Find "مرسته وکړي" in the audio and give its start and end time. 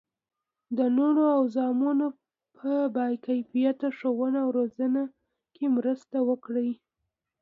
5.77-6.69